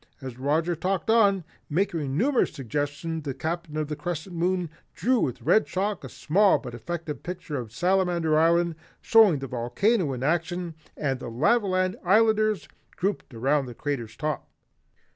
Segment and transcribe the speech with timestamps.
[0.19, 5.43] As Roger talked on, making numerous suggestions, the Captain of the Crescent Moon drew with
[5.43, 10.73] red chalk a small but effective picture of Salamander Island showing the volcano in action
[10.97, 14.49] and the Lavaland Islanders grouped around the crater's top.